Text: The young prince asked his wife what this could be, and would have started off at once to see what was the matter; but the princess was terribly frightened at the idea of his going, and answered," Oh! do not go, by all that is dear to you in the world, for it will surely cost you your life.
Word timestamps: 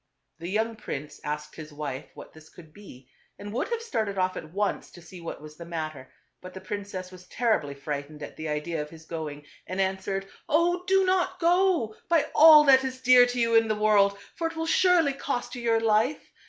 The 0.39 0.49
young 0.49 0.77
prince 0.77 1.21
asked 1.23 1.55
his 1.57 1.71
wife 1.71 2.07
what 2.15 2.33
this 2.33 2.49
could 2.49 2.73
be, 2.73 3.07
and 3.37 3.53
would 3.53 3.67
have 3.69 3.83
started 3.83 4.17
off 4.17 4.35
at 4.35 4.51
once 4.51 4.89
to 4.89 4.99
see 4.99 5.21
what 5.21 5.43
was 5.43 5.57
the 5.57 5.63
matter; 5.65 6.11
but 6.41 6.55
the 6.55 6.59
princess 6.59 7.11
was 7.11 7.27
terribly 7.27 7.75
frightened 7.75 8.23
at 8.23 8.35
the 8.35 8.47
idea 8.49 8.81
of 8.81 8.89
his 8.89 9.05
going, 9.05 9.45
and 9.67 9.79
answered," 9.79 10.27
Oh! 10.49 10.83
do 10.87 11.05
not 11.05 11.39
go, 11.39 11.93
by 12.09 12.25
all 12.33 12.63
that 12.63 12.83
is 12.83 12.99
dear 12.99 13.27
to 13.27 13.39
you 13.39 13.53
in 13.53 13.67
the 13.67 13.75
world, 13.75 14.17
for 14.33 14.47
it 14.47 14.55
will 14.55 14.65
surely 14.65 15.13
cost 15.13 15.53
you 15.53 15.61
your 15.61 15.79
life. 15.79 16.31